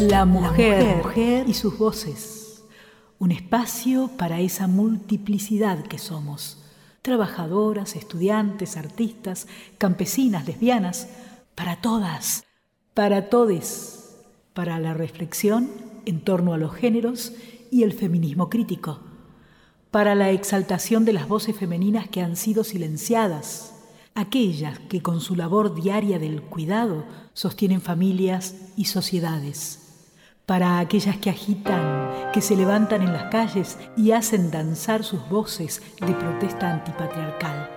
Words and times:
La 0.00 0.24
mujer, 0.24 0.98
mujer 0.98 1.48
y 1.48 1.54
sus 1.54 1.76
voces. 1.76 2.62
Un 3.18 3.32
espacio 3.32 4.08
para 4.16 4.38
esa 4.38 4.68
multiplicidad 4.68 5.82
que 5.82 5.98
somos. 5.98 6.62
Trabajadoras, 7.02 7.96
estudiantes, 7.96 8.76
artistas, 8.76 9.48
campesinas, 9.76 10.46
lesbianas. 10.46 11.08
Para 11.56 11.80
todas, 11.80 12.44
para 12.94 13.28
todes. 13.28 14.20
Para 14.54 14.78
la 14.78 14.94
reflexión 14.94 15.68
en 16.06 16.20
torno 16.20 16.54
a 16.54 16.58
los 16.58 16.76
géneros 16.76 17.32
y 17.72 17.82
el 17.82 17.92
feminismo 17.92 18.48
crítico. 18.50 19.00
Para 19.90 20.14
la 20.14 20.30
exaltación 20.30 21.04
de 21.04 21.14
las 21.14 21.26
voces 21.26 21.56
femeninas 21.56 22.06
que 22.06 22.20
han 22.20 22.36
sido 22.36 22.62
silenciadas 22.62 23.74
aquellas 24.14 24.78
que 24.80 25.00
con 25.00 25.20
su 25.20 25.36
labor 25.36 25.74
diaria 25.74 26.18
del 26.18 26.42
cuidado 26.42 27.04
sostienen 27.34 27.80
familias 27.80 28.56
y 28.76 28.86
sociedades 28.86 29.87
para 30.48 30.78
aquellas 30.78 31.18
que 31.18 31.28
agitan, 31.28 32.30
que 32.32 32.40
se 32.40 32.56
levantan 32.56 33.02
en 33.02 33.12
las 33.12 33.24
calles 33.24 33.76
y 33.98 34.12
hacen 34.12 34.50
danzar 34.50 35.04
sus 35.04 35.28
voces 35.28 35.82
de 36.00 36.14
protesta 36.14 36.72
antipatriarcal. 36.72 37.68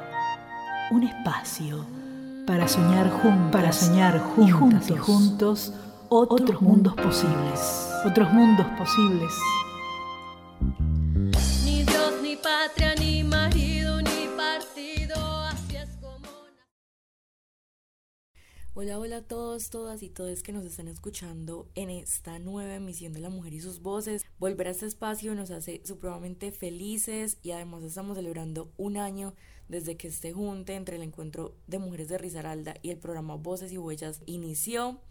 Un 0.89 1.03
espacio 1.03 1.85
para 2.47 2.69
soñar 2.69 3.11
juntos, 3.11 3.51
para 3.51 3.73
soñar 3.73 4.19
juntos 4.19 4.89
y 4.89 4.97
juntos 4.97 5.73
otros 6.07 6.61
mundos 6.61 6.93
posibles, 6.93 7.89
otros 8.05 8.31
mundos 8.31 8.65
posibles. 8.77 9.33
Ni 11.65 11.83
Dios, 11.83 12.13
ni 12.23 12.37
patria, 12.37 12.90
Hola, 18.73 18.99
hola 18.99 19.17
a 19.17 19.21
todos, 19.21 19.69
todas 19.69 20.01
y 20.01 20.07
todos 20.07 20.43
que 20.43 20.53
nos 20.53 20.63
están 20.63 20.87
escuchando 20.87 21.67
en 21.75 21.89
esta 21.89 22.39
nueva 22.39 22.75
emisión 22.75 23.11
de 23.11 23.19
La 23.19 23.29
Mujer 23.29 23.53
y 23.53 23.59
sus 23.59 23.81
Voces. 23.81 24.25
Volver 24.39 24.69
a 24.69 24.71
este 24.71 24.85
espacio 24.85 25.35
nos 25.35 25.51
hace 25.51 25.81
supremamente 25.83 26.53
felices 26.53 27.37
y 27.43 27.51
además 27.51 27.83
estamos 27.83 28.15
celebrando 28.15 28.71
un 28.77 28.95
año 28.95 29.33
desde 29.67 29.97
que 29.97 30.07
este 30.07 30.31
junte 30.31 30.75
entre 30.75 30.95
el 30.95 31.03
encuentro 31.03 31.53
de 31.67 31.79
mujeres 31.79 32.07
de 32.07 32.17
Risaralda 32.17 32.75
y 32.81 32.91
el 32.91 32.97
programa 32.97 33.35
Voces 33.35 33.73
y 33.73 33.77
Huellas 33.77 34.21
inició. 34.25 35.01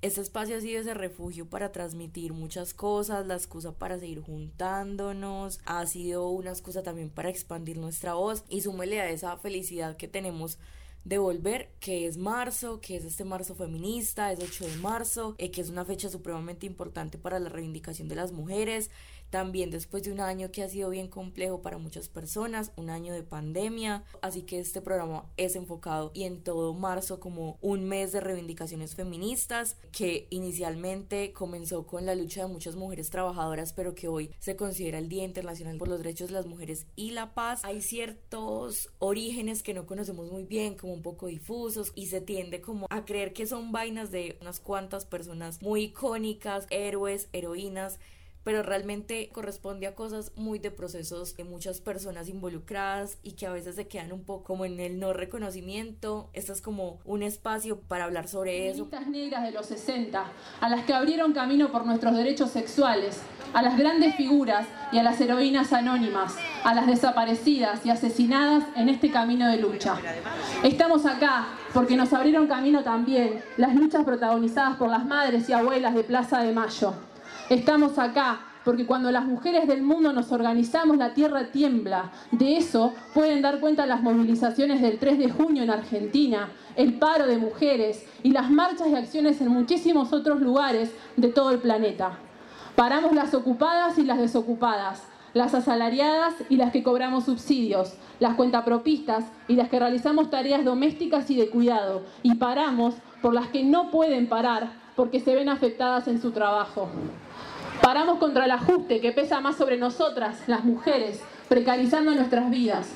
Este 0.00 0.22
espacio 0.22 0.56
ha 0.56 0.62
sido 0.62 0.80
ese 0.80 0.94
refugio 0.94 1.46
para 1.46 1.72
transmitir 1.72 2.32
muchas 2.32 2.72
cosas, 2.72 3.26
la 3.26 3.34
excusa 3.34 3.72
para 3.72 3.98
seguir 3.98 4.22
juntándonos, 4.22 5.60
ha 5.66 5.84
sido 5.84 6.30
una 6.30 6.52
excusa 6.52 6.82
también 6.82 7.10
para 7.10 7.28
expandir 7.28 7.76
nuestra 7.76 8.14
voz 8.14 8.44
y 8.48 8.62
súmele 8.62 8.98
a 9.02 9.10
esa 9.10 9.36
felicidad 9.36 9.98
que 9.98 10.08
tenemos 10.08 10.58
de 11.04 11.18
volver, 11.18 11.70
que 11.80 12.06
es 12.06 12.16
marzo, 12.16 12.80
que 12.80 12.96
es 12.96 13.04
este 13.04 13.24
marzo 13.24 13.54
feminista, 13.54 14.32
es 14.32 14.40
8 14.40 14.66
de 14.66 14.76
marzo, 14.76 15.34
eh, 15.38 15.50
que 15.50 15.60
es 15.60 15.70
una 15.70 15.84
fecha 15.84 16.08
supremamente 16.08 16.66
importante 16.66 17.18
para 17.18 17.38
la 17.38 17.48
reivindicación 17.48 18.08
de 18.08 18.16
las 18.16 18.32
mujeres, 18.32 18.90
también 19.30 19.70
después 19.70 20.02
de 20.02 20.12
un 20.12 20.20
año 20.20 20.50
que 20.50 20.62
ha 20.62 20.68
sido 20.68 20.90
bien 20.90 21.08
complejo 21.08 21.62
para 21.62 21.78
muchas 21.78 22.08
personas, 22.08 22.72
un 22.76 22.90
año 22.90 23.14
de 23.14 23.22
pandemia, 23.22 24.04
así 24.22 24.42
que 24.42 24.58
este 24.58 24.80
programa 24.80 25.24
es 25.36 25.56
enfocado 25.56 26.10
y 26.14 26.24
en 26.24 26.42
todo 26.42 26.74
marzo 26.74 27.20
como 27.20 27.56
un 27.62 27.84
mes 27.84 28.12
de 28.12 28.20
reivindicaciones 28.20 28.94
feministas 28.94 29.76
que 29.92 30.26
inicialmente 30.30 31.32
comenzó 31.32 31.86
con 31.86 32.06
la 32.06 32.14
lucha 32.14 32.42
de 32.42 32.52
muchas 32.52 32.74
mujeres 32.74 33.10
trabajadoras, 33.10 33.72
pero 33.72 33.94
que 33.94 34.08
hoy 34.08 34.32
se 34.40 34.56
considera 34.56 34.98
el 34.98 35.08
Día 35.08 35.24
Internacional 35.24 35.78
por 35.78 35.88
los 35.88 35.98
Derechos 35.98 36.28
de 36.28 36.34
las 36.34 36.46
Mujeres 36.46 36.86
y 36.96 37.12
la 37.12 37.32
Paz. 37.32 37.64
Hay 37.64 37.82
ciertos 37.82 38.90
orígenes 38.98 39.62
que 39.62 39.74
no 39.74 39.86
conocemos 39.86 40.30
muy 40.30 40.44
bien, 40.44 40.76
como 40.76 40.89
un 40.92 41.02
poco 41.02 41.26
difusos 41.26 41.92
y 41.94 42.06
se 42.06 42.20
tiende 42.20 42.60
como 42.60 42.86
a 42.90 43.04
creer 43.04 43.32
que 43.32 43.46
son 43.46 43.72
vainas 43.72 44.10
de 44.10 44.36
unas 44.40 44.60
cuantas 44.60 45.04
personas 45.04 45.62
muy 45.62 45.84
icónicas, 45.84 46.66
héroes, 46.70 47.28
heroínas 47.32 47.98
pero 48.44 48.62
realmente 48.62 49.28
corresponde 49.32 49.86
a 49.86 49.94
cosas 49.94 50.32
muy 50.36 50.58
de 50.58 50.70
procesos 50.70 51.36
de 51.36 51.44
muchas 51.44 51.80
personas 51.80 52.28
involucradas 52.28 53.18
y 53.22 53.32
que 53.32 53.46
a 53.46 53.52
veces 53.52 53.76
se 53.76 53.86
quedan 53.86 54.12
un 54.12 54.24
poco 54.24 54.44
como 54.44 54.64
en 54.64 54.80
el 54.80 54.98
no 54.98 55.12
reconocimiento. 55.12 56.30
Esto 56.32 56.52
es 56.52 56.62
como 56.62 56.98
un 57.04 57.22
espacio 57.22 57.80
para 57.80 58.04
hablar 58.04 58.28
sobre 58.28 58.68
eso. 58.68 58.88
negras 59.08 59.42
de 59.42 59.52
los 59.52 59.66
60, 59.66 60.24
a 60.60 60.68
las 60.68 60.84
que 60.84 60.94
abrieron 60.94 61.32
camino 61.32 61.70
por 61.70 61.84
nuestros 61.86 62.16
derechos 62.16 62.50
sexuales, 62.50 63.20
a 63.52 63.62
las 63.62 63.76
grandes 63.76 64.14
figuras 64.14 64.66
y 64.92 64.98
a 64.98 65.02
las 65.02 65.20
heroínas 65.20 65.72
anónimas, 65.72 66.36
a 66.64 66.74
las 66.74 66.86
desaparecidas 66.86 67.84
y 67.84 67.90
asesinadas 67.90 68.64
en 68.76 68.88
este 68.88 69.10
camino 69.10 69.48
de 69.48 69.58
lucha. 69.58 69.98
Estamos 70.62 71.06
acá 71.06 71.48
porque 71.74 71.96
nos 71.96 72.12
abrieron 72.12 72.46
camino 72.46 72.82
también 72.82 73.42
las 73.56 73.74
luchas 73.74 74.04
protagonizadas 74.04 74.76
por 74.76 74.88
las 74.88 75.04
madres 75.04 75.48
y 75.48 75.52
abuelas 75.52 75.94
de 75.94 76.04
Plaza 76.04 76.42
de 76.42 76.52
Mayo 76.52 76.94
Estamos 77.50 77.98
acá 77.98 78.42
porque 78.64 78.86
cuando 78.86 79.10
las 79.10 79.24
mujeres 79.24 79.66
del 79.66 79.82
mundo 79.82 80.12
nos 80.12 80.30
organizamos, 80.30 80.96
la 80.96 81.14
tierra 81.14 81.50
tiembla. 81.50 82.12
De 82.30 82.56
eso 82.56 82.94
pueden 83.12 83.42
dar 83.42 83.58
cuenta 83.58 83.86
las 83.86 84.02
movilizaciones 84.02 84.80
del 84.80 85.00
3 85.00 85.18
de 85.18 85.30
junio 85.30 85.64
en 85.64 85.70
Argentina, 85.70 86.48
el 86.76 86.94
paro 87.00 87.26
de 87.26 87.38
mujeres 87.38 88.06
y 88.22 88.30
las 88.30 88.52
marchas 88.52 88.86
y 88.86 88.94
acciones 88.94 89.40
en 89.40 89.48
muchísimos 89.48 90.12
otros 90.12 90.40
lugares 90.40 90.94
de 91.16 91.26
todo 91.26 91.50
el 91.50 91.58
planeta. 91.58 92.20
Paramos 92.76 93.16
las 93.16 93.34
ocupadas 93.34 93.98
y 93.98 94.04
las 94.04 94.18
desocupadas, 94.18 95.02
las 95.34 95.52
asalariadas 95.52 96.34
y 96.48 96.56
las 96.56 96.70
que 96.70 96.84
cobramos 96.84 97.24
subsidios, 97.24 97.94
las 98.20 98.36
cuentapropistas 98.36 99.24
y 99.48 99.56
las 99.56 99.68
que 99.68 99.80
realizamos 99.80 100.30
tareas 100.30 100.64
domésticas 100.64 101.28
y 101.30 101.36
de 101.36 101.50
cuidado, 101.50 102.02
y 102.22 102.36
paramos 102.36 102.94
por 103.22 103.34
las 103.34 103.48
que 103.48 103.62
no 103.62 103.90
pueden 103.90 104.28
parar 104.28 104.72
porque 104.96 105.20
se 105.20 105.34
ven 105.34 105.48
afectadas 105.48 106.08
en 106.08 106.20
su 106.20 106.30
trabajo. 106.30 106.88
Paramos 107.82 108.18
contra 108.18 108.44
el 108.44 108.50
ajuste 108.50 109.00
que 109.00 109.12
pesa 109.12 109.40
más 109.40 109.56
sobre 109.56 109.78
nosotras, 109.78 110.42
las 110.46 110.64
mujeres, 110.64 111.22
precarizando 111.48 112.14
nuestras 112.14 112.50
vidas. 112.50 112.88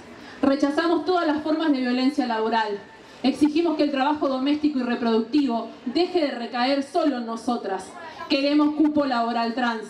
Rechazamos 0.42 1.06
todas 1.06 1.26
las 1.26 1.42
formas 1.42 1.72
de 1.72 1.80
violencia 1.80 2.26
laboral. 2.26 2.78
Exigimos 3.22 3.76
que 3.76 3.84
el 3.84 3.90
trabajo 3.90 4.28
doméstico 4.28 4.78
y 4.80 4.82
reproductivo 4.82 5.68
deje 5.86 6.20
de 6.20 6.30
recaer 6.32 6.82
solo 6.82 7.16
en 7.18 7.26
nosotras. 7.26 7.90
Queremos 8.28 8.74
cupo 8.74 9.06
laboral 9.06 9.54
trans. 9.54 9.86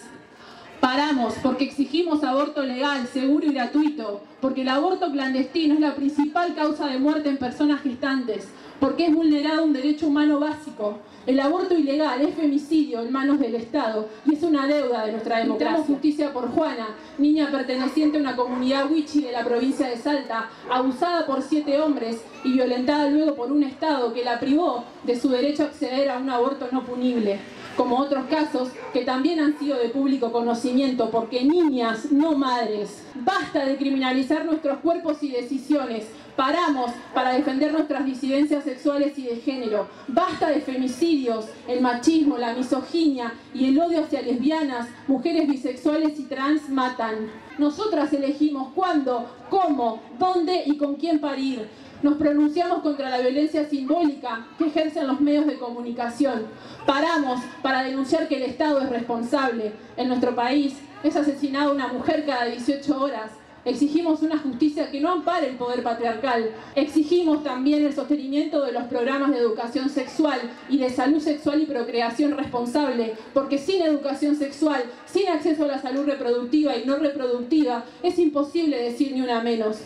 Paramos 0.79 1.35
porque 1.43 1.65
exigimos 1.65 2.23
aborto 2.23 2.63
legal, 2.63 3.07
seguro 3.09 3.47
y 3.47 3.55
gratuito, 3.55 4.23
porque 4.41 4.63
el 4.63 4.69
aborto 4.69 5.11
clandestino 5.11 5.75
es 5.75 5.81
la 5.81 5.95
principal 5.95 6.55
causa 6.55 6.87
de 6.87 6.99
muerte 6.99 7.31
en 7.31 7.39
personas 7.39 7.81
gestantes, 7.81 8.49
porque 8.85 9.07
es 9.07 9.15
vulnerado 9.15 9.65
un 9.65 9.73
derecho 9.73 10.09
humano 10.09 10.39
básico, 10.39 10.99
el 11.27 11.41
aborto 11.41 11.75
ilegal 11.75 12.21
es 12.21 12.35
femicidio 12.35 13.01
en 13.01 13.11
manos 13.11 13.41
del 13.41 13.55
Estado 13.55 14.11
y 14.27 14.35
es 14.35 14.43
una 14.43 14.67
deuda 14.67 15.07
de 15.07 15.13
nuestra 15.13 15.39
democracia. 15.39 15.85
justicia 15.85 16.35
por 16.35 16.51
Juana, 16.51 16.89
niña 17.17 17.51
perteneciente 17.51 18.19
a 18.19 18.21
una 18.21 18.37
comunidad 18.37 18.91
wichi 18.91 19.23
de 19.23 19.33
la 19.33 19.43
provincia 19.43 19.89
de 19.89 19.97
Salta, 19.97 20.51
abusada 20.71 21.25
por 21.25 21.41
siete 21.41 21.81
hombres 21.81 22.23
y 22.45 22.53
violentada 22.53 23.09
luego 23.09 23.35
por 23.35 23.51
un 23.53 23.63
Estado 23.63 24.13
que 24.13 24.23
la 24.23 24.39
privó 24.39 24.85
de 25.05 25.19
su 25.19 25.31
derecho 25.31 25.63
a 25.63 25.67
acceder 25.69 26.11
a 26.11 26.19
un 26.19 26.29
aborto 26.29 26.69
no 26.71 26.85
punible 26.85 27.39
como 27.77 27.99
otros 27.99 28.27
casos 28.27 28.69
que 28.93 29.05
también 29.05 29.41
han 29.41 29.59
sido 29.59 29.77
de 29.79 29.89
público 29.89 30.31
conocimiento, 30.31 31.11
porque 31.11 31.45
niñas, 31.45 32.13
no 32.13 32.37
madres, 32.37 33.03
basta 33.15 33.65
de 33.65 33.77
criminalizar 33.77 34.45
nuestros 34.45 34.79
cuerpos 34.79 35.23
y 35.23 35.31
decisiones, 35.31 36.07
Paramos 36.37 36.91
para 37.15 37.33
defender 37.35 37.73
nuestras 37.73 38.05
disidencias 38.05 38.65
sexuales 38.65 39.17
y 39.19 39.23
de 39.23 39.37
género. 39.37 39.87
Basta 40.09 40.49
de 40.49 40.61
femicidios, 40.61 41.47
el 41.69 41.81
machismo, 41.81 42.37
la 42.39 42.55
misoginia 42.55 43.35
y 43.55 43.69
el 43.69 43.79
odio 43.79 44.03
hacia 44.03 44.21
lesbianas, 44.21 44.89
mujeres 45.07 45.47
bisexuales 45.47 46.19
y 46.19 46.25
trans 46.25 46.69
matan. 46.69 47.31
Nosotras 47.57 48.13
elegimos 48.13 48.73
cuándo, 48.75 49.31
cómo, 49.49 50.03
dónde 50.19 50.65
y 50.67 50.77
con 50.77 50.97
quién 50.97 51.21
parir. 51.21 51.69
Nos 52.03 52.15
pronunciamos 52.15 52.81
contra 52.83 53.11
la 53.11 53.19
violencia 53.19 53.69
simbólica 53.69 54.49
que 54.59 54.67
ejercen 54.67 55.07
los 55.07 55.21
medios 55.21 55.47
de 55.47 55.57
comunicación. 55.57 56.47
Paramos 56.85 57.41
para 57.63 57.85
denunciar 57.85 58.27
que 58.27 58.37
el 58.37 58.43
Estado 58.43 58.81
es 58.81 58.91
responsable. 58.91 59.73
En 59.97 60.09
nuestro 60.09 60.35
país 60.35 60.75
es 61.05 61.15
asesinada 61.15 61.71
una 61.71 61.87
mujer 61.87 62.27
cada 62.27 62.47
18 62.47 63.01
horas 63.01 63.31
Exigimos 63.65 64.23
una 64.23 64.39
justicia 64.39 64.91
que 64.91 65.01
no 65.01 65.11
ampare 65.11 65.49
el 65.49 65.57
poder 65.57 65.83
patriarcal. 65.83 66.51
Exigimos 66.75 67.43
también 67.43 67.85
el 67.85 67.95
sostenimiento 67.95 68.63
de 68.63 68.73
los 68.73 68.85
programas 68.85 69.31
de 69.31 69.39
educación 69.39 69.89
sexual 69.89 70.39
y 70.69 70.79
de 70.79 70.91
salud 70.91 71.21
sexual 71.21 71.63
y 71.63 71.67
procreación 71.67 72.37
responsable, 72.37 73.15
porque 73.33 73.59
sin 73.59 73.83
educación 73.83 74.37
sexual, 74.37 74.85
sin 75.07 75.29
acceso 75.29 75.65
a 75.65 75.69
la 75.69 75.81
salud 75.81 76.05
reproductiva 76.05 76.77
y 76.77 76.85
no 76.85 76.97
reproductiva, 76.97 77.85
es 78.03 78.19
imposible 78.19 78.83
decir 78.83 79.13
ni 79.13 79.23
una 79.23 79.41
menos. 79.41 79.79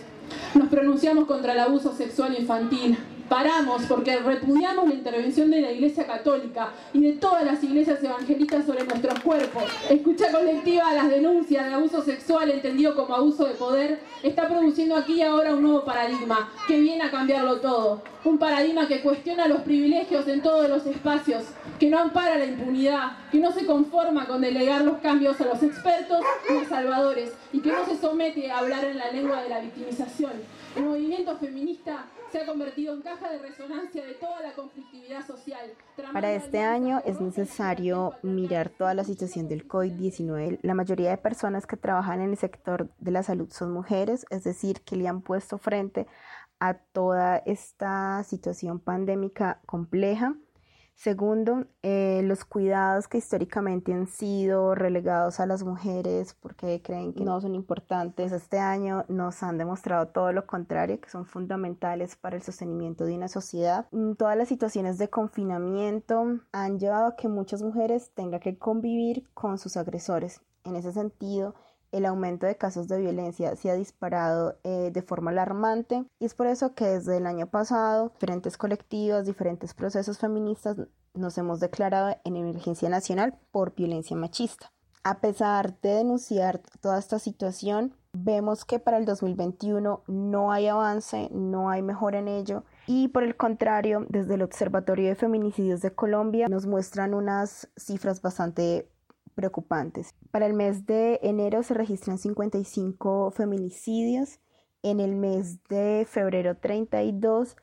Nos 0.54 0.69
pronunciamos 0.69 1.26
contra 1.26 1.52
el 1.52 1.60
abuso 1.60 1.94
sexual 1.94 2.36
infantil, 2.38 2.98
paramos 3.28 3.82
porque 3.88 4.19
repudiamos 4.19 4.88
la 4.88 4.94
intervención 4.94 5.50
de 5.50 5.60
la 5.60 5.72
Iglesia 5.72 6.06
Católica 6.06 6.70
y 6.92 7.00
de 7.00 7.12
todas 7.12 7.44
las 7.44 7.62
iglesias 7.62 8.02
evangélicas 8.02 8.64
sobre 8.64 8.84
nuestros 8.84 9.20
cuerpos. 9.20 9.64
Escucha 9.88 10.32
colectiva 10.32 10.88
a 10.88 10.94
las 10.94 11.10
denuncias 11.10 11.66
de 11.66 11.75
abuso 11.75 12.02
sexual 12.02 12.50
entendido 12.50 12.94
como 12.94 13.14
abuso 13.14 13.44
de 13.44 13.54
poder 13.54 14.00
está 14.22 14.48
produciendo 14.48 14.96
aquí 14.96 15.14
y 15.14 15.22
ahora 15.22 15.54
un 15.54 15.62
nuevo 15.62 15.84
paradigma 15.84 16.50
que 16.66 16.80
viene 16.80 17.04
a 17.04 17.10
cambiarlo 17.10 17.60
todo. 17.60 18.02
Un 18.25 18.38
paradigma 18.38 18.88
que 18.88 19.00
cuestiona 19.00 19.46
los 19.46 19.62
privilegios 19.62 20.26
en 20.26 20.42
todos 20.42 20.69
los 20.69 20.84
espacios, 20.86 21.44
que 21.78 21.88
no 21.88 21.98
ampara 21.98 22.36
la 22.36 22.46
impunidad, 22.46 23.12
que 23.30 23.38
no 23.38 23.52
se 23.52 23.64
conforma 23.64 24.26
con 24.26 24.40
delegar 24.40 24.82
los 24.82 24.98
cambios 24.98 25.40
a 25.40 25.44
los 25.44 25.62
expertos 25.62 26.20
y 26.50 26.64
salvadores 26.66 27.32
y 27.52 27.60
que 27.60 27.70
no 27.70 27.84
se 27.86 27.96
somete 27.96 28.50
a 28.50 28.58
hablar 28.58 28.84
en 28.84 28.98
la 28.98 29.10
lengua 29.10 29.42
de 29.42 29.48
la 29.48 29.60
victimización. 29.60 30.32
El 30.78 30.84
movimiento 30.84 31.36
feminista 31.38 32.06
se 32.30 32.40
ha 32.40 32.46
convertido 32.46 32.94
en 32.94 33.02
caja 33.02 33.28
de 33.32 33.40
resonancia 33.40 34.06
de 34.06 34.14
toda 34.14 34.40
la 34.42 34.52
conflictividad 34.52 35.26
social. 35.26 35.72
Para 36.12 36.32
este 36.32 36.60
año 36.60 37.02
es 37.04 37.20
necesario 37.20 38.14
mirar 38.22 38.69
toda 38.69 38.94
la 38.94 39.02
situación 39.02 39.48
del 39.48 39.66
COVID-19. 39.66 40.60
La 40.62 40.75
mayoría 40.75 41.10
de 41.10 41.16
personas 41.16 41.66
que 41.66 41.76
trabajan 41.76 42.20
en 42.20 42.30
el 42.30 42.36
sector 42.36 42.90
de 43.00 43.10
la 43.10 43.25
salud 43.25 43.50
son 43.50 43.72
mujeres, 43.72 44.25
es 44.30 44.44
decir, 44.44 44.82
que 44.82 44.94
le 44.94 45.08
han 45.08 45.20
puesto 45.20 45.58
frente 45.58 46.06
a 46.60 46.75
toda 46.75 47.38
esta 47.38 48.22
situación 48.22 48.78
pandémica 48.78 49.60
compleja. 49.66 50.36
Segundo, 50.99 51.65
eh, 51.83 52.23
los 52.25 52.45
cuidados 52.45 53.06
que 53.06 53.19
históricamente 53.19 53.93
han 53.93 54.09
sido 54.09 54.75
relegados 54.75 55.39
a 55.39 55.47
las 55.47 55.62
mujeres 55.62 56.35
porque 56.35 56.83
creen 56.83 57.12
que 57.12 57.25
no 57.25 57.41
son 57.41 57.55
importantes, 57.55 58.33
este 58.33 58.59
año 58.59 59.05
nos 59.06 59.45
han 59.45 59.59
demostrado 59.59 60.09
todo 60.09 60.33
lo 60.33 60.45
contrario, 60.45 61.00
que 61.00 61.09
son 61.09 61.25
fundamentales 61.25 62.17
para 62.17 62.35
el 62.35 62.43
sostenimiento 62.43 63.05
de 63.05 63.15
una 63.15 63.29
sociedad. 63.29 63.87
Mm, 63.93 64.15
todas 64.15 64.37
las 64.37 64.49
situaciones 64.49 64.99
de 64.99 65.09
confinamiento 65.09 66.41
han 66.50 66.81
llevado 66.81 67.06
a 67.06 67.17
que 67.17 67.29
muchas 67.29 67.62
mujeres 67.62 68.11
tengan 68.15 68.41
que 68.41 68.59
convivir 68.59 69.25
con 69.35 69.59
sus 69.59 69.77
agresores. 69.77 70.41
En 70.65 70.75
ese 70.75 70.93
sentido, 70.93 71.55
el 71.93 72.06
aumento 72.06 72.46
de 72.46 72.56
casos 72.56 72.88
de 72.88 72.99
violencia 72.99 73.56
se 73.56 73.70
ha 73.70 73.75
disparado 73.75 74.58
eh, 74.64 74.90
de 74.93 75.02
forma 75.02 75.31
alarmante 75.31 76.05
y 76.19 76.25
es 76.25 76.35
por 76.35 76.46
eso 76.46 76.75
que 76.75 76.87
desde 76.87 77.17
el 77.17 77.26
año 77.26 77.46
pasado 77.46 78.11
diferentes 78.11 78.56
colectivos, 78.56 79.26
diferentes 79.26 79.75
procesos 79.75 80.19
feministas 80.19 80.76
nos 81.14 81.38
hemos 81.38 81.61
declarado 81.61 82.17
en 82.25 82.37
emergencia 82.37 82.88
nacional 82.88 83.38
por 83.50 83.75
violencia 83.75 84.17
machista. 84.17 84.70
A 85.05 85.20
pesar 85.20 85.81
de 85.81 85.90
denunciar 85.90 86.61
toda 86.81 86.99
esta 86.99 87.19
situación, 87.19 87.94
vemos 88.12 88.64
que 88.64 88.79
para 88.79 88.99
el 88.99 89.05
2021 89.05 90.02
no 90.06 90.52
hay 90.52 90.67
avance, 90.67 91.29
no 91.32 91.70
hay 91.70 91.82
mejora 91.82 92.19
en 92.19 92.29
ello 92.29 92.64
y 92.87 93.08
por 93.08 93.23
el 93.23 93.37
contrario, 93.37 94.06
desde 94.08 94.35
el 94.35 94.43
Observatorio 94.43 95.08
de 95.08 95.14
Feminicidios 95.14 95.81
de 95.82 95.94
Colombia 95.94 96.49
nos 96.49 96.67
muestran 96.67 97.14
unas 97.14 97.69
cifras 97.76 98.23
bastante 98.23 98.90
preocupantes. 99.38 100.17
Para 100.32 100.46
el 100.46 100.55
mes 100.55 100.85
de 100.85 101.20
enero 101.23 101.62
se 101.62 101.73
registran 101.73 102.19
55 102.19 103.31
feminicidios, 103.31 104.40
en 104.82 104.99
el 104.99 105.14
mes 105.14 105.62
de 105.69 106.05
febrero 106.11 106.56
32 106.56 107.56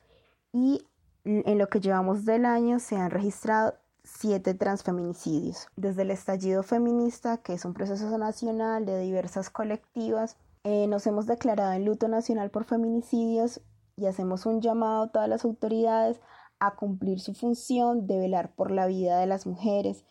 y 0.54 0.88
en 1.26 1.58
lo 1.58 1.68
que 1.68 1.82
llevamos 1.82 2.24
del 2.24 2.46
año 2.46 2.80
se 2.80 2.96
han 2.96 3.12
registrado 3.12 3.74
siete 4.06 4.54
transfeminicidios. 4.54 5.68
Desde 5.76 6.04
el 6.04 6.12
estallido 6.12 6.64
feminista, 6.64 7.40
que 7.40 7.54
es 7.54 7.66
un 7.66 7.74
proceso 7.74 8.18
nacional 8.18 8.86
de 8.86 8.98
diversas 9.02 9.50
colectivas, 9.50 10.38
eh, 10.64 10.88
nos 10.88 11.06
hemos 11.08 11.26
declarado 11.26 11.74
en 11.74 11.84
luto 11.84 12.08
nacional 12.08 12.52
por 12.52 12.64
feminicidios 12.64 13.60
y 13.98 14.06
hacemos 14.06 14.46
un 14.46 14.62
llamado 14.62 15.04
a 15.04 15.12
todas 15.12 15.28
las 15.28 15.44
autoridades 15.44 16.22
a 16.60 16.76
cumplir 16.76 17.20
su 17.20 17.34
función 17.34 18.08
de 18.08 18.18
velar 18.18 18.56
por 18.56 18.72
la 18.72 18.88
vida 18.88 19.20
de 19.20 19.28
las 19.28 19.46
mujeres 19.46 20.06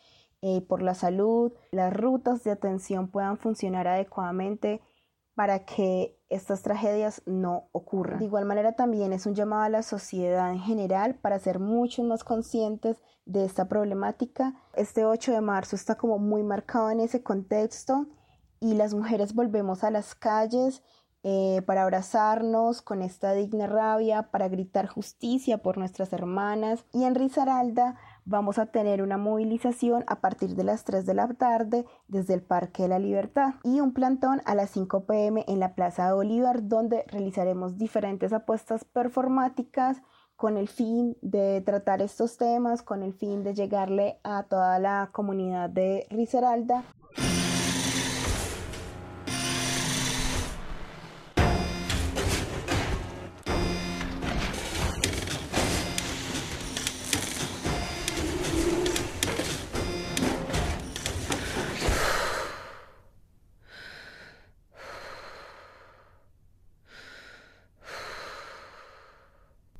eh, 0.47 0.61
por 0.61 0.83
la 0.83 0.95
salud, 0.95 1.55
las 1.71 1.91
rutas 1.91 2.45
de 2.45 2.51
atención 2.51 3.09
puedan 3.09 3.39
funcionar 3.39 3.89
adecuadamente 3.89 4.83
para 5.35 5.65
que 5.65 6.21
estas 6.29 6.61
tragedias 6.61 7.23
no 7.25 7.71
ocurran. 7.73 8.19
De 8.19 8.27
igual 8.27 8.45
manera 8.45 8.73
también 8.73 9.15
es 9.15 9.25
un 9.25 9.35
llamado 9.35 9.63
a 9.63 9.71
la 9.71 9.83
sociedad 9.83 10.53
en 10.53 10.61
general 10.61 11.15
para 11.15 11.39
ser 11.39 11.61
mucho 11.61 12.03
más 12.03 12.25
conscientes 12.25 13.03
de 13.25 13.47
esta 13.47 13.69
problemática. 13.69 14.55
Este 14.75 15.07
8 15.07 15.33
de 15.33 15.41
marzo 15.41 15.77
está 15.77 15.95
como 15.95 16.19
muy 16.19 16.43
marcado 16.43 16.91
en 16.91 17.01
ese 17.01 17.23
contexto 17.23 18.07
y 18.61 18.75
las 18.75 18.93
mujeres 18.93 19.35
volvemos 19.35 19.83
a 19.83 19.91
las 19.91 20.15
calles 20.15 20.83
eh, 21.23 21.63
para 21.65 21.85
abrazarnos 21.85 22.83
con 22.83 23.01
esta 23.01 23.33
digna 23.33 23.67
rabia, 23.67 24.31
para 24.31 24.49
gritar 24.49 24.89
justicia 24.89 25.63
por 25.63 25.79
nuestras 25.79 26.13
hermanas 26.13 26.85
y 26.93 27.05
en 27.05 27.15
Risaralda 27.15 27.97
vamos 28.25 28.59
a 28.59 28.67
tener 28.67 29.03
una 29.03 29.19
movilización 29.19 30.05
a 30.07 30.21
partir 30.21 30.55
de 30.55 30.65
las 30.65 30.85
3 30.85 31.07
de 31.07 31.15
la 31.15 31.29
tarde 31.35 31.85
desde 32.09 32.35
el 32.35 32.43
Parque 32.43 32.85
de 32.85 32.89
la 32.89 32.99
Libertad 32.99 33.55
y 33.63 33.81
un 33.81 33.93
plantón 33.93 34.43
a 34.45 34.55
las 34.55 34.71
5 34.71 35.05
pm 35.05 35.45
en 35.49 35.61
la 35.61 35.75
Plaza 35.75 36.07
de 36.07 36.15
Bolívar 36.15 36.69
donde 36.69 37.05
realizaremos 37.09 37.77
diferentes 37.79 38.33
apuestas 38.33 38.85
performáticas 38.85 40.03
con 40.37 40.57
el 40.57 40.69
fin 40.69 41.17
de 41.23 41.61
tratar 41.61 42.03
estos 42.03 42.37
temas, 42.37 42.83
con 42.83 43.03
el 43.03 43.15
fin 43.15 43.45
de 43.45 43.55
llegarle 43.55 44.19
a 44.25 44.43
toda 44.45 44.79
la 44.79 45.11
comunidad 45.13 45.71
de 45.71 46.07
Risaralda. 46.11 46.85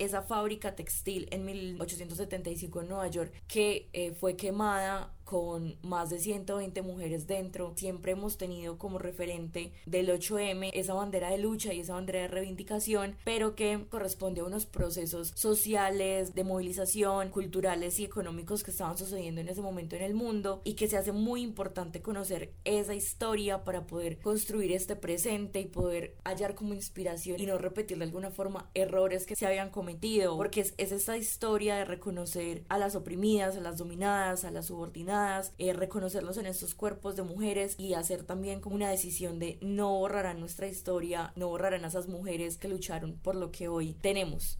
Esa 0.05 0.21
fábrica 0.21 0.75
textil 0.75 1.27
en 1.31 1.45
1875 1.45 2.81
en 2.81 2.87
Nueva 2.87 3.07
York 3.07 3.33
que 3.47 3.89
eh, 3.93 4.13
fue 4.13 4.35
quemada 4.35 5.14
con 5.25 5.75
más 5.81 6.09
de 6.09 6.19
120 6.19 6.81
mujeres 6.83 7.27
dentro. 7.27 7.73
Siempre 7.75 8.13
hemos 8.13 8.37
tenido 8.37 8.77
como 8.77 8.99
referente 8.99 9.73
del 9.85 10.09
8M 10.09 10.69
esa 10.73 10.93
bandera 10.93 11.31
de 11.31 11.39
lucha 11.39 11.73
y 11.73 11.81
esa 11.81 11.95
bandera 11.95 12.21
de 12.21 12.27
reivindicación, 12.27 13.17
pero 13.25 13.55
que 13.55 13.85
corresponde 13.89 14.41
a 14.41 14.45
unos 14.45 14.65
procesos 14.65 15.33
sociales, 15.35 16.35
de 16.35 16.43
movilización, 16.43 17.29
culturales 17.29 17.99
y 17.99 18.05
económicos 18.05 18.63
que 18.63 18.71
estaban 18.71 18.97
sucediendo 18.97 19.41
en 19.41 19.49
ese 19.49 19.61
momento 19.61 19.95
en 19.95 20.03
el 20.03 20.13
mundo 20.13 20.61
y 20.63 20.73
que 20.73 20.87
se 20.87 20.97
hace 20.97 21.11
muy 21.11 21.41
importante 21.41 22.01
conocer 22.01 22.53
esa 22.63 22.93
historia 22.93 23.63
para 23.63 23.87
poder 23.87 24.19
construir 24.19 24.71
este 24.71 24.95
presente 24.95 25.59
y 25.59 25.65
poder 25.65 26.15
hallar 26.23 26.53
como 26.55 26.73
inspiración 26.73 27.39
y 27.39 27.45
no 27.45 27.57
repetir 27.57 27.97
de 27.97 28.03
alguna 28.03 28.29
forma 28.29 28.69
errores 28.73 29.25
que 29.25 29.35
se 29.35 29.47
habían 29.47 29.71
cometido, 29.71 30.37
porque 30.37 30.61
es, 30.61 30.73
es 30.77 30.91
esta 30.91 31.17
historia 31.17 31.75
de 31.75 31.85
reconocer 31.85 32.63
a 32.69 32.77
las 32.77 32.95
oprimidas, 32.95 33.57
a 33.57 33.61
las 33.61 33.77
dominadas, 33.77 34.45
a 34.45 34.51
las 34.51 34.67
subordinadas, 34.67 35.14
eh, 35.57 35.73
reconocerlos 35.73 36.37
en 36.37 36.45
estos 36.45 36.75
cuerpos 36.75 37.15
de 37.15 37.23
mujeres 37.23 37.75
y 37.79 37.93
hacer 37.93 38.23
también 38.23 38.61
como 38.61 38.75
una 38.75 38.89
decisión 38.89 39.39
de 39.39 39.57
no 39.61 39.89
borrarán 39.97 40.39
nuestra 40.39 40.67
historia, 40.67 41.31
no 41.35 41.47
borrarán 41.47 41.85
a 41.85 41.87
esas 41.87 42.07
mujeres 42.07 42.57
que 42.57 42.67
lucharon 42.67 43.17
por 43.19 43.35
lo 43.35 43.51
que 43.51 43.67
hoy 43.67 43.93
tenemos. 43.93 44.59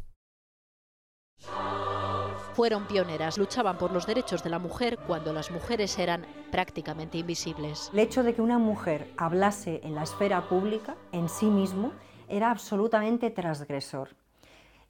Fueron 2.54 2.88
pioneras, 2.88 3.38
luchaban 3.38 3.78
por 3.78 3.92
los 3.92 4.08
derechos 4.08 4.44
de 4.44 4.50
la 4.50 4.60
mujer 4.60 4.98
cuando 5.06 5.34
las 5.34 5.52
mujeres 5.52 6.00
eran 6.00 6.26
prácticamente 6.52 7.18
invisibles. 7.18 7.90
El 7.92 8.00
hecho 8.00 8.24
de 8.24 8.34
que 8.34 8.42
una 8.42 8.58
mujer 8.58 9.12
hablase 9.18 9.82
en 9.84 9.96
la 9.96 10.04
esfera 10.04 10.48
pública 10.48 10.96
en 11.12 11.28
sí 11.28 11.48
mismo 11.48 11.92
era 12.30 12.52
absolutamente 12.52 13.30
transgresor 13.30 14.16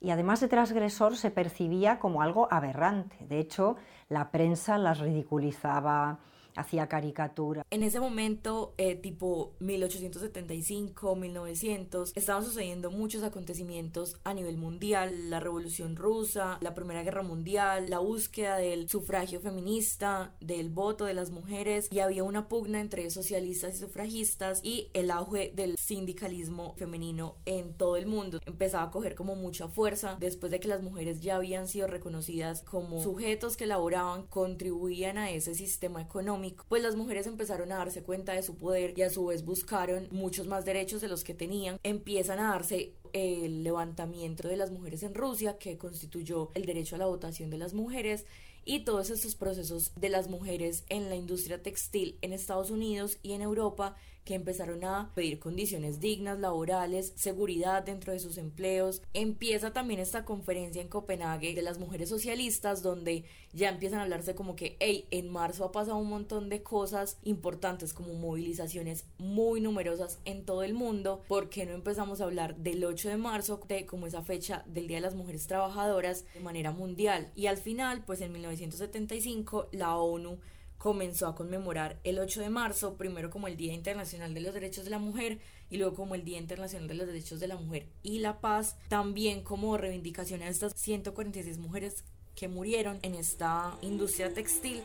y 0.06 0.12
además 0.12 0.38
de 0.38 0.46
transgresor 0.46 1.16
se 1.16 1.32
percibía 1.32 1.98
como 1.98 2.22
algo 2.22 2.46
aberrante. 2.52 3.26
De 3.26 3.40
hecho, 3.40 3.74
la 4.08 4.30
prensa 4.30 4.78
las 4.78 5.00
ridiculizaba, 5.00 6.20
hacía 6.56 6.88
caricatura. 6.88 7.64
En 7.70 7.82
ese 7.82 8.00
momento, 8.00 8.74
eh, 8.78 8.96
tipo 8.96 9.54
1875, 9.60 11.14
1900, 11.14 12.12
estaban 12.14 12.44
sucediendo 12.44 12.90
muchos 12.90 13.22
acontecimientos 13.22 14.16
a 14.24 14.34
nivel 14.34 14.56
mundial, 14.56 15.30
la 15.30 15.40
Revolución 15.40 15.96
Rusa, 15.96 16.58
la 16.60 16.74
Primera 16.74 17.02
Guerra 17.02 17.22
Mundial, 17.22 17.86
la 17.88 17.98
búsqueda 17.98 18.56
del 18.56 18.88
sufragio 18.88 19.40
feminista, 19.40 20.34
del 20.40 20.70
voto 20.70 21.04
de 21.04 21.14
las 21.14 21.30
mujeres, 21.30 21.88
y 21.90 22.00
había 22.00 22.24
una 22.24 22.48
pugna 22.48 22.80
entre 22.80 23.08
socialistas 23.10 23.76
y 23.76 23.78
sufragistas 23.78 24.60
y 24.62 24.88
el 24.94 25.10
auge 25.10 25.52
del 25.54 25.76
sindicalismo 25.76 26.74
femenino 26.76 27.36
en 27.44 27.74
todo 27.74 27.96
el 27.96 28.06
mundo. 28.06 28.40
Empezaba 28.46 28.84
a 28.84 28.90
coger 28.90 29.14
como 29.14 29.36
mucha 29.36 29.68
fuerza 29.68 30.16
después 30.18 30.50
de 30.50 30.60
que 30.60 30.68
las 30.68 30.82
mujeres 30.82 31.20
ya 31.20 31.36
habían 31.36 31.68
sido 31.68 31.86
reconocidas 31.86 32.62
como 32.62 33.02
sujetos 33.02 33.56
que 33.56 33.66
laboraban, 33.66 34.26
contribuían 34.26 35.18
a 35.18 35.30
ese 35.30 35.54
sistema 35.54 36.00
económico 36.00 36.45
pues 36.68 36.82
las 36.82 36.96
mujeres 36.96 37.26
empezaron 37.26 37.72
a 37.72 37.76
darse 37.76 38.02
cuenta 38.02 38.32
de 38.32 38.42
su 38.42 38.56
poder 38.56 38.98
y 38.98 39.02
a 39.02 39.10
su 39.10 39.26
vez 39.26 39.44
buscaron 39.44 40.08
muchos 40.10 40.46
más 40.46 40.64
derechos 40.64 41.00
de 41.00 41.08
los 41.08 41.24
que 41.24 41.34
tenían. 41.34 41.78
Empiezan 41.82 42.38
a 42.38 42.50
darse 42.50 42.92
el 43.12 43.64
levantamiento 43.64 44.48
de 44.48 44.56
las 44.56 44.70
mujeres 44.70 45.02
en 45.02 45.14
Rusia, 45.14 45.58
que 45.58 45.78
constituyó 45.78 46.50
el 46.54 46.66
derecho 46.66 46.96
a 46.96 46.98
la 46.98 47.06
votación 47.06 47.50
de 47.50 47.58
las 47.58 47.74
mujeres 47.74 48.24
y 48.64 48.80
todos 48.80 49.10
estos 49.10 49.36
procesos 49.36 49.92
de 49.96 50.08
las 50.08 50.28
mujeres 50.28 50.84
en 50.88 51.08
la 51.08 51.16
industria 51.16 51.62
textil 51.62 52.18
en 52.20 52.32
Estados 52.32 52.70
Unidos 52.70 53.18
y 53.22 53.32
en 53.32 53.42
Europa 53.42 53.96
que 54.26 54.34
empezaron 54.34 54.84
a 54.84 55.12
pedir 55.14 55.38
condiciones 55.38 56.00
dignas 56.00 56.40
laborales, 56.40 57.12
seguridad 57.14 57.84
dentro 57.84 58.12
de 58.12 58.18
sus 58.18 58.36
empleos. 58.38 59.00
Empieza 59.14 59.72
también 59.72 60.00
esta 60.00 60.24
conferencia 60.24 60.82
en 60.82 60.88
Copenhague 60.88 61.54
de 61.54 61.62
las 61.62 61.78
mujeres 61.78 62.08
socialistas 62.08 62.82
donde 62.82 63.24
ya 63.52 63.68
empiezan 63.68 64.00
a 64.00 64.02
hablarse 64.02 64.34
como 64.34 64.56
que, 64.56 64.76
hey, 64.80 65.06
en 65.12 65.30
marzo 65.30 65.64
ha 65.64 65.72
pasado 65.72 65.96
un 65.96 66.08
montón 66.08 66.48
de 66.48 66.62
cosas 66.62 67.18
importantes 67.22 67.94
como 67.94 68.14
movilizaciones 68.14 69.04
muy 69.16 69.60
numerosas 69.60 70.18
en 70.24 70.44
todo 70.44 70.64
el 70.64 70.74
mundo. 70.74 71.22
¿Por 71.28 71.48
qué 71.48 71.64
no 71.64 71.72
empezamos 71.72 72.20
a 72.20 72.24
hablar 72.24 72.56
del 72.56 72.84
8 72.84 73.08
de 73.08 73.16
marzo 73.16 73.60
de 73.68 73.86
como 73.86 74.08
esa 74.08 74.22
fecha 74.22 74.64
del 74.66 74.88
Día 74.88 74.96
de 74.96 75.02
las 75.02 75.14
Mujeres 75.14 75.46
Trabajadoras 75.46 76.24
de 76.34 76.40
manera 76.40 76.72
mundial? 76.72 77.30
Y 77.36 77.46
al 77.46 77.58
final, 77.58 78.02
pues 78.04 78.20
en 78.22 78.32
1975, 78.32 79.68
la 79.70 79.96
ONU 79.96 80.38
comenzó 80.86 81.26
a 81.26 81.34
conmemorar 81.34 81.98
el 82.04 82.20
8 82.20 82.42
de 82.42 82.48
marzo, 82.48 82.94
primero 82.94 83.28
como 83.28 83.48
el 83.48 83.56
Día 83.56 83.74
Internacional 83.74 84.34
de 84.34 84.40
los 84.40 84.54
Derechos 84.54 84.84
de 84.84 84.92
la 84.92 85.00
Mujer 85.00 85.40
y 85.68 85.78
luego 85.78 85.96
como 85.96 86.14
el 86.14 86.24
Día 86.24 86.38
Internacional 86.38 86.86
de 86.86 86.94
los 86.94 87.08
Derechos 87.08 87.40
de 87.40 87.48
la 87.48 87.56
Mujer 87.56 87.88
y 88.04 88.20
la 88.20 88.40
Paz, 88.40 88.76
también 88.88 89.42
como 89.42 89.76
reivindicación 89.76 90.42
a 90.42 90.48
estas 90.48 90.72
146 90.76 91.58
mujeres 91.58 92.04
que 92.36 92.46
murieron 92.46 93.00
en 93.02 93.16
esta 93.16 93.76
industria 93.82 94.32
textil. 94.32 94.80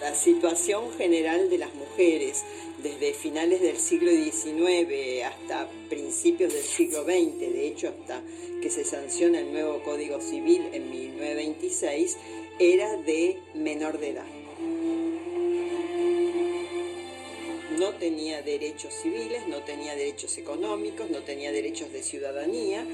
La 0.00 0.14
situación 0.14 0.90
general 0.96 1.50
de 1.50 1.58
las 1.58 1.74
mujeres 1.74 2.44
desde 2.82 3.12
finales 3.14 3.60
del 3.60 3.76
siglo 3.76 4.10
XIX 4.10 5.24
hasta 5.24 5.68
principios 5.88 6.52
del 6.52 6.62
siglo 6.62 7.04
XX, 7.04 7.38
de 7.38 7.66
hecho 7.66 7.88
hasta 7.88 8.22
que 8.62 8.70
se 8.70 8.84
sanciona 8.84 9.40
el 9.40 9.52
nuevo 9.52 9.82
Código 9.82 10.20
Civil 10.20 10.62
en 10.72 10.90
1926, 10.90 12.16
era 12.58 12.96
de 12.96 13.38
menor 13.54 13.98
de 13.98 14.10
edad. 14.10 14.26
No 17.78 17.94
tenía 17.94 18.42
derechos 18.42 18.92
civiles, 18.94 19.46
no 19.48 19.62
tenía 19.62 19.94
derechos 19.94 20.36
económicos, 20.36 21.08
no 21.08 21.22
tenía 21.22 21.52
derechos 21.52 21.92
de 21.92 22.02
ciudadanía. 22.02 22.84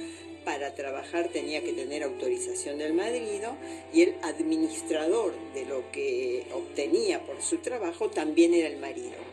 Para 0.45 0.77
trabajar 0.77 1.29
tenía 1.29 1.65
que 1.65 1.73
tener 1.73 2.05
autorización 2.05 2.79
del 2.79 2.93
marido 2.93 3.57
y 3.93 4.03
el 4.03 4.15
administrador 4.23 5.35
de 5.55 5.65
lo 5.65 5.91
que 5.91 6.47
obtenía 6.53 7.25
por 7.27 7.43
su 7.43 7.59
trabajo 7.59 8.11
también 8.11 8.55
era 8.55 8.69
el 8.69 8.77
marido. 8.77 9.26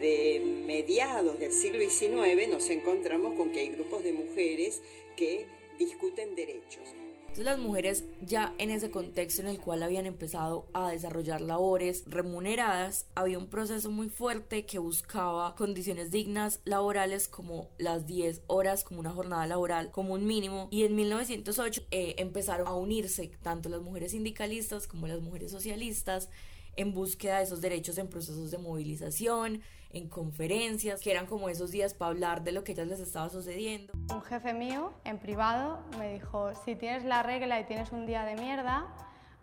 Desde 0.00 0.40
mediados 0.66 1.38
del 1.38 1.52
siglo 1.52 1.78
XIX 1.78 2.48
nos 2.48 2.68
encontramos 2.70 3.34
con 3.34 3.52
que 3.52 3.60
hay 3.60 3.68
grupos 3.70 4.02
de 4.02 4.12
mujeres 4.12 4.82
que 5.16 5.46
discuten 5.78 6.34
derechos. 6.34 6.82
Entonces 7.20 7.44
las 7.44 7.58
mujeres 7.60 8.04
ya 8.22 8.54
en 8.58 8.70
ese 8.70 8.90
contexto 8.90 9.42
en 9.42 9.48
el 9.48 9.60
cual 9.60 9.84
habían 9.84 10.04
empezado 10.06 10.66
a 10.72 10.90
desarrollar 10.90 11.40
labores 11.40 12.02
remuneradas, 12.06 13.06
había 13.14 13.38
un 13.38 13.46
proceso 13.46 13.88
muy 13.88 14.08
fuerte 14.08 14.66
que 14.66 14.80
buscaba 14.80 15.54
condiciones 15.54 16.10
dignas 16.10 16.60
laborales 16.64 17.28
como 17.28 17.68
las 17.78 18.06
10 18.06 18.42
horas, 18.48 18.82
como 18.82 18.98
una 18.98 19.12
jornada 19.12 19.46
laboral, 19.46 19.92
como 19.92 20.14
un 20.14 20.26
mínimo. 20.26 20.66
Y 20.72 20.82
en 20.82 20.96
1908 20.96 21.82
eh, 21.92 22.16
empezaron 22.18 22.66
a 22.66 22.74
unirse 22.74 23.30
tanto 23.42 23.68
las 23.68 23.80
mujeres 23.80 24.10
sindicalistas 24.10 24.88
como 24.88 25.06
las 25.06 25.20
mujeres 25.20 25.52
socialistas 25.52 26.30
en 26.74 26.92
búsqueda 26.94 27.38
de 27.38 27.44
esos 27.44 27.60
derechos 27.60 27.98
en 27.98 28.08
procesos 28.08 28.50
de 28.50 28.58
movilización, 28.58 29.62
en 29.92 30.08
conferencias, 30.08 31.00
que 31.00 31.10
eran 31.10 31.26
como 31.26 31.48
esos 31.48 31.70
días 31.70 31.94
para 31.94 32.10
hablar 32.10 32.42
de 32.42 32.52
lo 32.52 32.64
que 32.64 32.72
ellas 32.72 32.86
les 32.86 33.00
estaba 33.00 33.28
sucediendo. 33.28 33.92
Un 34.12 34.22
jefe 34.22 34.54
mío, 34.54 34.92
en 35.04 35.18
privado, 35.18 35.80
me 35.98 36.12
dijo, 36.12 36.54
si 36.64 36.76
tienes 36.76 37.04
la 37.04 37.22
regla 37.22 37.60
y 37.60 37.64
tienes 37.64 37.90
un 37.92 38.06
día 38.06 38.24
de 38.24 38.36
mierda, 38.36 38.86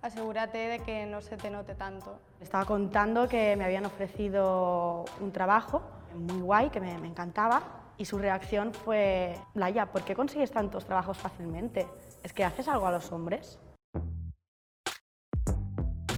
asegúrate 0.01 0.57
de 0.57 0.79
que 0.79 1.05
no 1.05 1.21
se 1.21 1.37
te 1.37 1.49
note 1.49 1.75
tanto. 1.75 2.19
Estaba 2.39 2.65
contando 2.65 3.27
que 3.27 3.55
me 3.55 3.65
habían 3.65 3.85
ofrecido 3.85 5.05
un 5.19 5.31
trabajo 5.31 5.81
muy 6.15 6.41
guay, 6.41 6.69
que 6.69 6.79
me, 6.79 6.97
me 6.97 7.07
encantaba, 7.07 7.63
y 7.97 8.05
su 8.05 8.17
reacción 8.17 8.73
fue, 8.73 9.35
Laia, 9.53 9.87
¿por 9.91 10.03
qué 10.03 10.15
consigues 10.15 10.51
tantos 10.51 10.85
trabajos 10.85 11.17
fácilmente? 11.17 11.87
¿Es 12.23 12.31
que 12.31 12.43
haces 12.43 12.67
algo 12.67 12.87
a 12.87 12.91
los 12.91 13.11
hombres? 13.11 13.59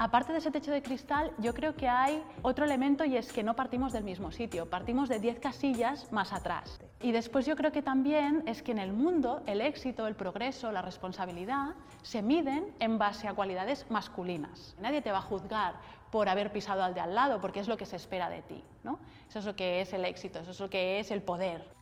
Aparte 0.01 0.31
de 0.31 0.37
ese 0.37 0.49
techo 0.49 0.71
de 0.71 0.81
cristal, 0.81 1.33
yo 1.39 1.53
creo 1.53 1.75
que 1.75 1.89
hay 1.89 2.23
otro 2.41 2.63
elemento 2.63 3.03
y 3.03 3.17
es 3.17 3.33
que 3.33 3.43
no 3.43 3.57
partimos 3.57 3.91
del 3.91 4.05
mismo 4.05 4.31
sitio, 4.31 4.69
partimos 4.69 5.09
de 5.09 5.19
10 5.19 5.41
casillas 5.41 6.09
más 6.13 6.31
atrás. 6.31 6.79
Y 7.01 7.11
después 7.11 7.45
yo 7.45 7.57
creo 7.57 7.73
que 7.73 7.81
también 7.81 8.43
es 8.45 8.63
que 8.63 8.71
en 8.71 8.79
el 8.79 8.93
mundo 8.93 9.43
el 9.45 9.59
éxito, 9.59 10.07
el 10.07 10.15
progreso, 10.15 10.71
la 10.71 10.81
responsabilidad 10.81 11.75
se 12.01 12.21
miden 12.21 12.73
en 12.79 12.97
base 12.97 13.27
a 13.27 13.33
cualidades 13.33 13.85
masculinas. 13.89 14.73
Nadie 14.79 15.01
te 15.01 15.11
va 15.11 15.17
a 15.17 15.21
juzgar 15.21 15.73
por 16.11 16.29
haber 16.29 16.53
pisado 16.53 16.81
al 16.81 16.93
de 16.93 17.01
al 17.01 17.13
lado, 17.13 17.41
porque 17.41 17.59
es 17.59 17.67
lo 17.67 17.75
que 17.75 17.85
se 17.85 17.97
espera 17.97 18.29
de 18.29 18.41
ti. 18.41 18.63
¿no? 18.85 18.99
Eso 19.27 19.39
es 19.39 19.45
lo 19.45 19.57
que 19.57 19.81
es 19.81 19.91
el 19.91 20.05
éxito, 20.05 20.39
eso 20.39 20.51
es 20.51 20.59
lo 20.61 20.69
que 20.69 21.01
es 21.01 21.11
el 21.11 21.21
poder. 21.21 21.78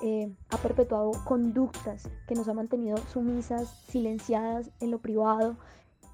Eh, 0.00 0.32
ha 0.50 0.56
perpetuado 0.58 1.12
conductas 1.24 2.08
que 2.28 2.34
nos 2.34 2.48
ha 2.48 2.54
mantenido 2.54 2.98
sumisas, 3.12 3.68
silenciadas 3.88 4.70
en 4.80 4.92
lo 4.92 4.98
privado 4.98 5.56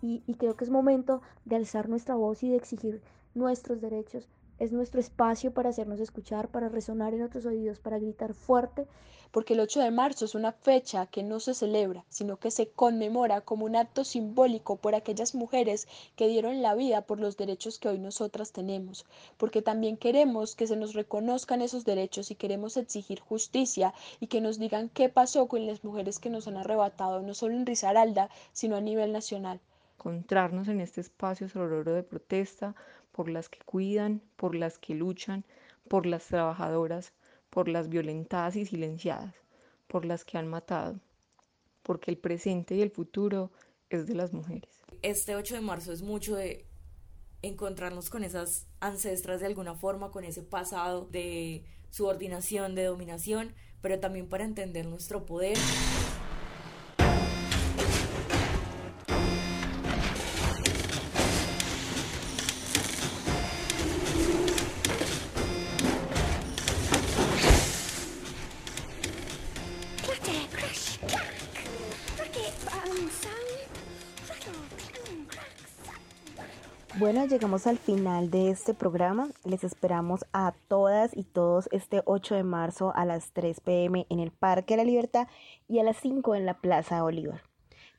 y, 0.00 0.22
y 0.26 0.34
creo 0.34 0.56
que 0.56 0.64
es 0.64 0.70
momento 0.70 1.20
de 1.44 1.56
alzar 1.56 1.88
nuestra 1.88 2.14
voz 2.14 2.42
y 2.42 2.48
de 2.48 2.56
exigir 2.56 3.02
nuestros 3.34 3.80
derechos 3.82 4.28
es 4.58 4.72
nuestro 4.72 5.00
espacio 5.00 5.52
para 5.52 5.70
hacernos 5.70 6.00
escuchar, 6.00 6.48
para 6.48 6.68
resonar 6.68 7.14
en 7.14 7.22
otros 7.22 7.46
oídos, 7.46 7.80
para 7.80 7.98
gritar 7.98 8.34
fuerte. 8.34 8.86
Porque 9.30 9.54
el 9.54 9.60
8 9.60 9.80
de 9.80 9.90
marzo 9.90 10.24
es 10.24 10.36
una 10.36 10.52
fecha 10.52 11.06
que 11.06 11.24
no 11.24 11.40
se 11.40 11.54
celebra, 11.54 12.04
sino 12.08 12.36
que 12.36 12.52
se 12.52 12.68
conmemora 12.68 13.40
como 13.40 13.64
un 13.64 13.74
acto 13.74 14.04
simbólico 14.04 14.76
por 14.76 14.94
aquellas 14.94 15.34
mujeres 15.34 15.88
que 16.14 16.28
dieron 16.28 16.62
la 16.62 16.76
vida 16.76 17.00
por 17.00 17.18
los 17.18 17.36
derechos 17.36 17.80
que 17.80 17.88
hoy 17.88 17.98
nosotras 17.98 18.52
tenemos. 18.52 19.06
Porque 19.36 19.60
también 19.60 19.96
queremos 19.96 20.54
que 20.54 20.68
se 20.68 20.76
nos 20.76 20.94
reconozcan 20.94 21.62
esos 21.62 21.84
derechos 21.84 22.30
y 22.30 22.36
queremos 22.36 22.76
exigir 22.76 23.18
justicia 23.18 23.92
y 24.20 24.28
que 24.28 24.40
nos 24.40 24.60
digan 24.60 24.88
qué 24.88 25.08
pasó 25.08 25.48
con 25.48 25.66
las 25.66 25.82
mujeres 25.82 26.20
que 26.20 26.30
nos 26.30 26.46
han 26.46 26.56
arrebatado, 26.56 27.20
no 27.20 27.34
solo 27.34 27.56
en 27.56 27.66
Risaralda, 27.66 28.30
sino 28.52 28.76
a 28.76 28.80
nivel 28.80 29.10
nacional. 29.10 29.58
Encontrarnos 29.96 30.68
en 30.68 30.80
este 30.80 31.00
espacio 31.00 31.48
sororo 31.48 31.92
de 31.92 32.02
protesta 32.04 32.76
por 33.14 33.28
las 33.28 33.48
que 33.48 33.60
cuidan, 33.60 34.20
por 34.34 34.56
las 34.56 34.76
que 34.78 34.92
luchan, 34.92 35.44
por 35.88 36.04
las 36.04 36.26
trabajadoras, 36.26 37.12
por 37.48 37.68
las 37.68 37.88
violentadas 37.88 38.56
y 38.56 38.66
silenciadas, 38.66 39.36
por 39.86 40.04
las 40.04 40.24
que 40.24 40.36
han 40.36 40.48
matado, 40.48 40.98
porque 41.84 42.10
el 42.10 42.18
presente 42.18 42.74
y 42.74 42.82
el 42.82 42.90
futuro 42.90 43.52
es 43.88 44.08
de 44.08 44.16
las 44.16 44.32
mujeres. 44.32 44.82
Este 45.02 45.36
8 45.36 45.54
de 45.54 45.60
marzo 45.60 45.92
es 45.92 46.02
mucho 46.02 46.34
de 46.34 46.66
encontrarnos 47.42 48.10
con 48.10 48.24
esas 48.24 48.66
ancestras 48.80 49.40
de 49.40 49.46
alguna 49.46 49.76
forma, 49.76 50.10
con 50.10 50.24
ese 50.24 50.42
pasado 50.42 51.06
de 51.06 51.64
subordinación, 51.90 52.74
de 52.74 52.84
dominación, 52.84 53.54
pero 53.80 54.00
también 54.00 54.28
para 54.28 54.44
entender 54.44 54.86
nuestro 54.86 55.24
poder. 55.24 55.56
Bueno, 77.04 77.26
llegamos 77.26 77.66
al 77.66 77.76
final 77.76 78.30
de 78.30 78.48
este 78.48 78.72
programa. 78.72 79.28
Les 79.44 79.62
esperamos 79.62 80.24
a 80.32 80.54
todas 80.68 81.14
y 81.14 81.24
todos 81.24 81.68
este 81.70 82.00
8 82.06 82.36
de 82.36 82.44
marzo 82.44 82.94
a 82.96 83.04
las 83.04 83.30
3 83.34 83.60
pm 83.60 84.06
en 84.08 84.20
el 84.20 84.30
Parque 84.30 84.72
de 84.72 84.78
la 84.78 84.90
Libertad 84.90 85.28
y 85.68 85.80
a 85.80 85.82
las 85.82 85.98
5 85.98 86.34
en 86.34 86.46
la 86.46 86.54
Plaza 86.54 87.02
Bolívar. 87.02 87.42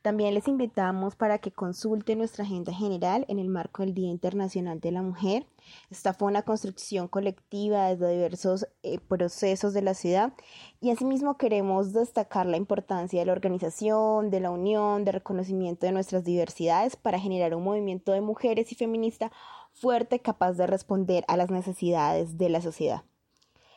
También 0.05 0.35
les 0.35 0.47
invitamos 0.47 1.15
para 1.15 1.39
que 1.39 1.51
consulten 1.51 2.19
nuestra 2.19 2.43
agenda 2.43 2.71
general 2.71 3.25
en 3.27 3.39
el 3.39 3.49
marco 3.49 3.81
del 3.81 3.95
Día 3.95 4.11
Internacional 4.11 4.79
de 4.79 4.91
la 4.91 5.01
Mujer. 5.01 5.47
Esta 5.89 6.13
fue 6.13 6.27
una 6.27 6.43
construcción 6.43 7.07
colectiva 7.07 7.87
desde 7.87 8.13
diversos 8.13 8.67
eh, 8.83 8.99
procesos 8.99 9.73
de 9.73 9.81
la 9.81 9.95
ciudad 9.95 10.33
y 10.79 10.91
asimismo 10.91 11.39
queremos 11.39 11.91
destacar 11.91 12.45
la 12.45 12.57
importancia 12.57 13.19
de 13.19 13.25
la 13.25 13.31
organización, 13.31 14.29
de 14.29 14.41
la 14.41 14.51
unión, 14.51 15.05
de 15.05 15.13
reconocimiento 15.13 15.87
de 15.87 15.93
nuestras 15.93 16.23
diversidades 16.23 16.95
para 16.95 17.19
generar 17.19 17.55
un 17.55 17.63
movimiento 17.63 18.11
de 18.11 18.21
mujeres 18.21 18.71
y 18.71 18.75
feminista 18.75 19.31
fuerte 19.73 20.19
capaz 20.19 20.53
de 20.53 20.67
responder 20.67 21.25
a 21.27 21.35
las 21.35 21.49
necesidades 21.49 22.37
de 22.37 22.49
la 22.49 22.61
sociedad. 22.61 23.05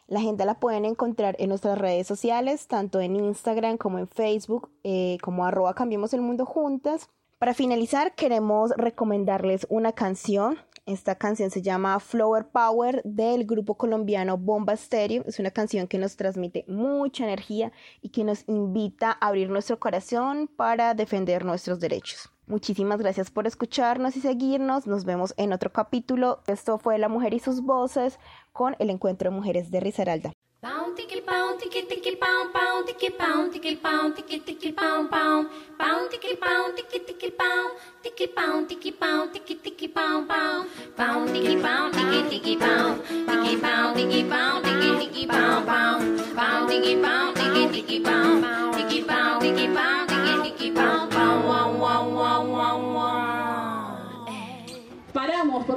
La 0.08 0.20
agenda 0.20 0.46
la 0.46 0.58
pueden 0.58 0.86
encontrar 0.86 1.36
en 1.38 1.50
nuestras 1.50 1.76
redes 1.76 2.06
sociales, 2.06 2.66
tanto 2.66 2.98
en 3.02 3.14
Instagram 3.14 3.76
como 3.76 3.98
en 3.98 4.08
Facebook, 4.08 4.70
eh, 4.82 5.18
como 5.22 5.44
arroba 5.44 5.74
Cambiemos 5.74 6.14
el 6.14 6.22
Mundo 6.22 6.46
Juntas. 6.46 7.10
Para 7.38 7.52
finalizar, 7.52 8.14
queremos 8.14 8.70
recomendarles 8.78 9.66
una 9.68 9.92
canción. 9.92 10.56
Esta 10.86 11.16
canción 11.16 11.50
se 11.50 11.60
llama 11.60 12.00
Flower 12.00 12.46
Power 12.46 13.02
del 13.04 13.44
grupo 13.44 13.74
colombiano 13.74 14.38
Bomba 14.38 14.74
Stereo. 14.74 15.24
Es 15.26 15.38
una 15.40 15.50
canción 15.50 15.86
que 15.86 15.98
nos 15.98 16.16
transmite 16.16 16.64
mucha 16.68 17.24
energía 17.24 17.70
y 18.00 18.08
que 18.08 18.24
nos 18.24 18.44
invita 18.48 19.10
a 19.20 19.28
abrir 19.28 19.50
nuestro 19.50 19.78
corazón 19.78 20.48
para 20.48 20.94
defender 20.94 21.44
nuestros 21.44 21.80
derechos. 21.80 22.30
Muchísimas 22.48 22.98
gracias 22.98 23.30
por 23.30 23.46
escucharnos 23.46 24.16
y 24.16 24.22
seguirnos. 24.22 24.86
Nos 24.86 25.04
vemos 25.04 25.34
en 25.36 25.52
otro 25.52 25.70
capítulo. 25.70 26.40
Esto 26.46 26.78
fue 26.78 26.98
La 26.98 27.10
Mujer 27.10 27.34
y 27.34 27.40
sus 27.40 27.60
Voces 27.60 28.18
con 28.52 28.74
el 28.78 28.88
Encuentro 28.88 29.30
de 29.30 29.36
Mujeres 29.36 29.70
de 29.70 29.80
Risaralda. 29.80 30.32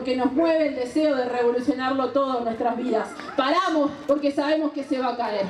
Porque 0.01 0.15
nos 0.15 0.33
mueve 0.33 0.69
el 0.69 0.75
deseo 0.75 1.15
de 1.15 1.25
revolucionarlo 1.25 2.09
todo 2.09 2.39
en 2.39 2.45
nuestras 2.45 2.75
vidas. 2.75 3.09
Paramos 3.37 3.91
porque 4.07 4.31
sabemos 4.31 4.71
que 4.71 4.83
se 4.83 4.97
va 4.97 5.09
a 5.09 5.15
caer. 5.15 5.45